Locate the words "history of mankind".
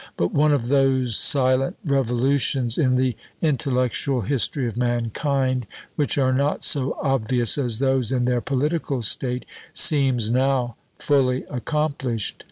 4.21-5.67